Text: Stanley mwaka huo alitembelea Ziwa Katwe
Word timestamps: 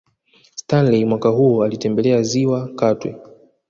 Stanley 0.55 1.05
mwaka 1.05 1.29
huo 1.29 1.63
alitembelea 1.63 2.21
Ziwa 2.21 2.69
Katwe 2.75 3.17